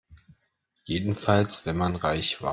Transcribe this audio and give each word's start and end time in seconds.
Jedenfalls 0.85 1.67
wenn 1.67 1.77
man 1.77 1.95
reich 1.95 2.41
war. 2.41 2.49